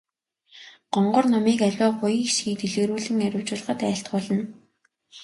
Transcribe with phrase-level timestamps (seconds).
[0.93, 4.43] Гонгор номыг аливаа буян хишгийг дэлгэрүүлэн арвижуулахад айлтгуулна.